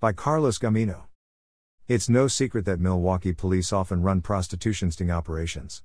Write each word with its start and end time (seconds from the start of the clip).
By 0.00 0.12
Carlos 0.12 0.60
Gamino. 0.60 1.06
It's 1.88 2.08
no 2.08 2.28
secret 2.28 2.64
that 2.66 2.78
Milwaukee 2.78 3.32
police 3.32 3.72
often 3.72 4.00
run 4.00 4.20
prostitution 4.20 4.92
sting 4.92 5.10
operations. 5.10 5.82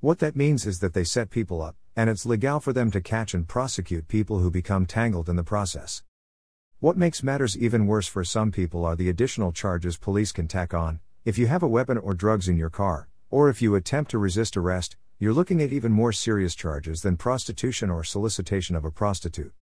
What 0.00 0.18
that 0.18 0.36
means 0.36 0.66
is 0.66 0.80
that 0.80 0.92
they 0.92 1.02
set 1.02 1.30
people 1.30 1.62
up, 1.62 1.74
and 1.96 2.10
it's 2.10 2.26
legal 2.26 2.60
for 2.60 2.74
them 2.74 2.90
to 2.90 3.00
catch 3.00 3.32
and 3.32 3.48
prosecute 3.48 4.06
people 4.06 4.40
who 4.40 4.50
become 4.50 4.84
tangled 4.84 5.30
in 5.30 5.36
the 5.36 5.42
process. 5.42 6.02
What 6.80 6.98
makes 6.98 7.22
matters 7.22 7.56
even 7.56 7.86
worse 7.86 8.06
for 8.06 8.22
some 8.22 8.52
people 8.52 8.84
are 8.84 8.96
the 8.96 9.08
additional 9.08 9.50
charges 9.50 9.96
police 9.96 10.30
can 10.30 10.46
tack 10.46 10.74
on. 10.74 11.00
If 11.24 11.38
you 11.38 11.46
have 11.46 11.62
a 11.62 11.66
weapon 11.66 11.96
or 11.96 12.12
drugs 12.12 12.50
in 12.50 12.58
your 12.58 12.68
car, 12.68 13.08
or 13.30 13.48
if 13.48 13.62
you 13.62 13.74
attempt 13.76 14.10
to 14.10 14.18
resist 14.18 14.58
arrest, 14.58 14.98
you're 15.18 15.32
looking 15.32 15.62
at 15.62 15.72
even 15.72 15.90
more 15.90 16.12
serious 16.12 16.54
charges 16.54 17.00
than 17.00 17.16
prostitution 17.16 17.88
or 17.88 18.04
solicitation 18.04 18.76
of 18.76 18.84
a 18.84 18.90
prostitute. 18.90 19.54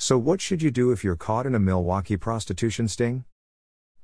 So, 0.00 0.16
what 0.16 0.40
should 0.40 0.62
you 0.62 0.70
do 0.70 0.92
if 0.92 1.02
you're 1.02 1.16
caught 1.16 1.44
in 1.44 1.56
a 1.56 1.58
Milwaukee 1.58 2.16
prostitution 2.16 2.86
sting? 2.86 3.24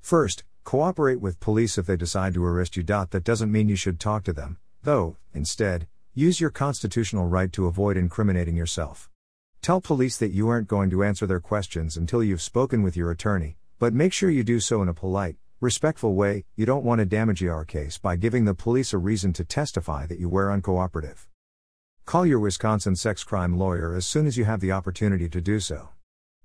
First, 0.00 0.42
cooperate 0.64 1.20
with 1.20 1.38
police 1.38 1.78
if 1.78 1.86
they 1.86 1.96
decide 1.96 2.34
to 2.34 2.44
arrest 2.44 2.76
you. 2.76 2.82
That 2.82 3.22
doesn't 3.22 3.52
mean 3.52 3.68
you 3.68 3.76
should 3.76 4.00
talk 4.00 4.24
to 4.24 4.32
them, 4.32 4.58
though, 4.82 5.18
instead, 5.32 5.86
use 6.12 6.40
your 6.40 6.50
constitutional 6.50 7.28
right 7.28 7.52
to 7.52 7.66
avoid 7.66 7.96
incriminating 7.96 8.56
yourself. 8.56 9.08
Tell 9.62 9.80
police 9.80 10.16
that 10.16 10.32
you 10.32 10.48
aren't 10.48 10.66
going 10.66 10.90
to 10.90 11.04
answer 11.04 11.28
their 11.28 11.38
questions 11.38 11.96
until 11.96 12.24
you've 12.24 12.42
spoken 12.42 12.82
with 12.82 12.96
your 12.96 13.12
attorney, 13.12 13.56
but 13.78 13.94
make 13.94 14.12
sure 14.12 14.30
you 14.30 14.42
do 14.42 14.58
so 14.58 14.82
in 14.82 14.88
a 14.88 14.94
polite, 14.94 15.36
respectful 15.60 16.16
way. 16.16 16.44
You 16.56 16.66
don't 16.66 16.84
want 16.84 16.98
to 16.98 17.06
damage 17.06 17.40
your 17.40 17.64
case 17.64 17.98
by 17.98 18.16
giving 18.16 18.46
the 18.46 18.54
police 18.54 18.92
a 18.92 18.98
reason 18.98 19.32
to 19.34 19.44
testify 19.44 20.06
that 20.06 20.18
you 20.18 20.28
were 20.28 20.48
uncooperative. 20.48 21.26
Call 22.06 22.26
your 22.26 22.38
Wisconsin 22.38 22.96
sex 22.96 23.24
crime 23.24 23.58
lawyer 23.58 23.94
as 23.94 24.06
soon 24.06 24.26
as 24.26 24.36
you 24.36 24.44
have 24.44 24.60
the 24.60 24.72
opportunity 24.72 25.28
to 25.28 25.40
do 25.40 25.60
so. 25.60 25.90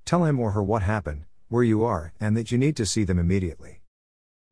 Tell 0.05 0.23
him 0.23 0.39
or 0.39 0.51
her 0.51 0.63
what 0.63 0.83
happened, 0.83 1.25
where 1.47 1.63
you 1.63 1.83
are, 1.83 2.13
and 2.19 2.35
that 2.37 2.51
you 2.51 2.57
need 2.57 2.75
to 2.77 2.85
see 2.85 3.03
them 3.03 3.19
immediately. 3.19 3.81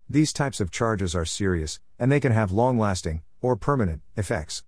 These 0.09 0.33
types 0.33 0.59
of 0.59 0.71
charges 0.71 1.15
are 1.15 1.25
serious, 1.25 1.79
and 1.97 2.11
they 2.11 2.19
can 2.19 2.31
have 2.31 2.51
long 2.51 2.77
lasting, 2.77 3.21
or 3.41 3.55
permanent, 3.55 4.01
effects. 4.15 4.63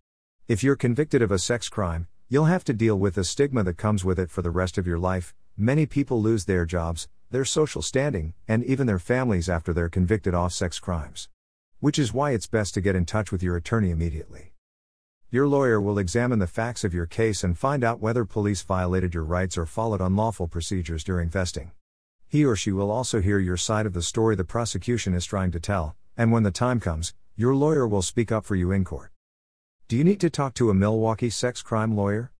If 0.47 0.63
you're 0.63 0.75
convicted 0.75 1.21
of 1.21 1.31
a 1.31 1.39
sex 1.39 1.69
crime, 1.69 2.07
You'll 2.31 2.45
have 2.45 2.63
to 2.65 2.73
deal 2.73 2.95
with 2.95 3.15
the 3.15 3.23
stigma 3.23 3.63
that 3.63 3.77
comes 3.77 4.05
with 4.05 4.19
it 4.19 4.29
for 4.29 4.43
the 4.43 4.51
rest 4.51 4.77
of 4.77 4.85
your 4.85 4.99
life. 4.99 5.33
Many 5.57 5.87
people 5.87 6.21
lose 6.21 6.45
their 6.45 6.63
jobs, 6.63 7.07
their 7.31 7.43
social 7.43 7.81
standing, 7.81 8.35
and 8.47 8.63
even 8.63 8.85
their 8.85 8.99
families 8.99 9.49
after 9.49 9.73
they're 9.73 9.89
convicted 9.89 10.35
of 10.35 10.53
sex 10.53 10.77
crimes. 10.77 11.27
Which 11.79 11.97
is 11.97 12.13
why 12.13 12.33
it's 12.33 12.45
best 12.45 12.75
to 12.75 12.81
get 12.81 12.95
in 12.95 13.05
touch 13.05 13.31
with 13.31 13.41
your 13.41 13.55
attorney 13.55 13.89
immediately. 13.89 14.53
Your 15.31 15.47
lawyer 15.47 15.79
will 15.79 15.99
examine 15.99 16.39
the 16.39 16.47
facts 16.47 16.83
of 16.83 16.91
your 16.91 17.05
case 17.05 17.43
and 17.43 17.55
find 17.55 17.83
out 17.83 17.99
whether 17.99 18.25
police 18.25 18.63
violated 18.63 19.13
your 19.13 19.23
rights 19.23 19.59
or 19.59 19.67
followed 19.67 20.01
unlawful 20.01 20.47
procedures 20.47 21.03
during 21.03 21.29
vesting. 21.29 21.69
He 22.27 22.43
or 22.43 22.55
she 22.55 22.71
will 22.71 22.89
also 22.89 23.21
hear 23.21 23.37
your 23.37 23.55
side 23.55 23.85
of 23.85 23.93
the 23.93 24.01
story 24.01 24.35
the 24.35 24.43
prosecution 24.43 25.13
is 25.13 25.27
trying 25.27 25.51
to 25.51 25.59
tell, 25.59 25.95
and 26.17 26.31
when 26.31 26.41
the 26.41 26.49
time 26.49 26.79
comes, 26.79 27.13
your 27.35 27.53
lawyer 27.53 27.87
will 27.87 28.01
speak 28.01 28.31
up 28.31 28.43
for 28.43 28.55
you 28.55 28.71
in 28.71 28.83
court. 28.83 29.11
Do 29.87 29.95
you 29.95 30.03
need 30.03 30.19
to 30.21 30.31
talk 30.31 30.55
to 30.55 30.71
a 30.71 30.73
Milwaukee 30.73 31.29
sex 31.29 31.61
crime 31.61 31.95
lawyer? 31.95 32.31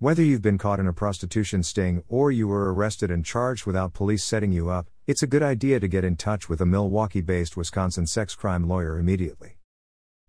Whether 0.00 0.24
you've 0.24 0.42
been 0.42 0.58
caught 0.58 0.80
in 0.80 0.88
a 0.88 0.92
prostitution 0.92 1.62
sting 1.62 2.02
or 2.08 2.32
you 2.32 2.48
were 2.48 2.74
arrested 2.74 3.12
and 3.12 3.24
charged 3.24 3.64
without 3.64 3.94
police 3.94 4.24
setting 4.24 4.50
you 4.50 4.70
up, 4.70 4.88
it's 5.06 5.22
a 5.22 5.28
good 5.28 5.44
idea 5.44 5.78
to 5.78 5.86
get 5.86 6.02
in 6.02 6.16
touch 6.16 6.48
with 6.48 6.60
a 6.60 6.66
Milwaukee 6.66 7.20
based 7.20 7.56
Wisconsin 7.56 8.08
sex 8.08 8.34
crime 8.34 8.66
lawyer 8.66 8.98
immediately. 8.98 9.58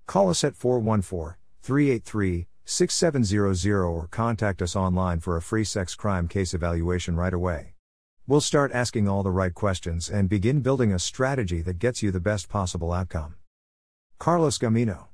Call 0.05 0.29
us 0.29 0.43
at 0.43 0.55
414 0.55 1.39
383 1.61 2.47
6700 2.65 3.83
or 3.83 4.07
contact 4.07 4.61
us 4.61 4.75
online 4.75 5.19
for 5.19 5.35
a 5.35 5.41
free 5.41 5.63
sex 5.63 5.95
crime 5.95 6.27
case 6.27 6.53
evaluation 6.53 7.15
right 7.15 7.33
away. 7.33 7.73
We'll 8.27 8.41
start 8.41 8.71
asking 8.73 9.07
all 9.07 9.23
the 9.23 9.31
right 9.31 9.53
questions 9.53 10.07
and 10.07 10.30
begin 10.30 10.61
building 10.61 10.91
a 10.91 10.99
strategy 10.99 11.63
that 11.63 11.80
gets 11.80 12.03
you 12.03 12.11
the 12.11 12.19
best 12.19 12.47
possible 12.47 12.93
outcome. 12.93 13.35
Carlos 14.19 14.59
Gamino 14.59 15.07